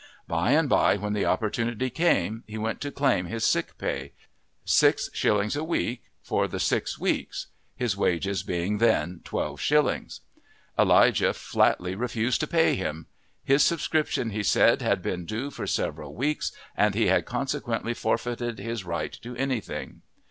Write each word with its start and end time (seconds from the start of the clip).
By 0.27 0.53
and 0.53 0.67
by 0.67 0.95
when 0.97 1.13
the 1.13 1.27
opportunity 1.27 1.91
came, 1.91 2.43
he 2.47 2.57
went 2.57 2.81
to 2.81 2.91
claim 2.91 3.27
his 3.27 3.45
sick 3.45 3.77
pay 3.77 4.13
six 4.65 5.11
shillings 5.13 5.55
a 5.55 5.63
week 5.63 6.05
for 6.23 6.47
the 6.47 6.59
six 6.59 6.97
weeks, 6.97 7.45
his 7.75 7.95
wages 7.95 8.41
being 8.41 8.79
then 8.79 9.21
twelve 9.23 9.59
shillings. 9.61 10.21
Elijah 10.75 11.35
flatly 11.35 11.93
refused 11.93 12.39
to 12.39 12.47
pay 12.47 12.73
him; 12.73 13.05
his 13.43 13.61
subscription, 13.61 14.31
he 14.31 14.41
said, 14.41 14.81
had 14.81 15.03
been 15.03 15.23
due 15.27 15.51
for 15.51 15.67
several 15.67 16.15
weeks 16.15 16.51
and 16.75 16.95
he 16.95 17.05
had 17.05 17.27
consequently 17.27 17.93
forfeited 17.93 18.57
his 18.57 18.83
right 18.83 19.13
to 19.21 19.35
anything. 19.35 20.01